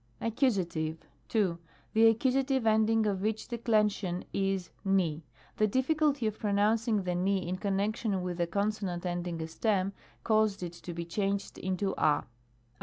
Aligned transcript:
accusative. 0.19 0.97
2. 1.29 1.59
The 1.93 2.11
Accus. 2.11 2.65
ending 2.65 3.05
of 3.05 3.23
each 3.23 3.47
Declension 3.49 4.25
is 4.33 4.71
v\ 4.83 5.21
the 5.57 5.67
difficulty 5.67 6.25
of 6.25 6.39
pronouncing, 6.39 7.03
the 7.03 7.13
v 7.13 7.47
in 7.47 7.55
connection 7.57 8.23
with 8.23 8.37
the 8.39 8.47
consonant 8.47 9.05
ending 9.05 9.39
a 9.43 9.47
stem, 9.47 9.93
caused 10.23 10.63
it 10.63 10.73
to 10.73 10.95
be 10.95 11.05
changed 11.05 11.59
into 11.59 11.93
(X. 11.99 12.25